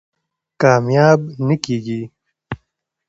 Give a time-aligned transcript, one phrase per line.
[0.61, 2.01] کامیاب نه کېږي.